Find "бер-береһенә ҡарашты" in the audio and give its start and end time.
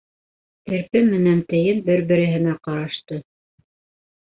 1.91-3.23